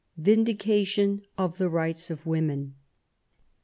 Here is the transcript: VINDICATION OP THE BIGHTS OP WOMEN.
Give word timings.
VINDICATION 0.17 1.21
OP 1.37 1.57
THE 1.57 1.69
BIGHTS 1.69 2.09
OP 2.09 2.25
WOMEN. 2.25 2.73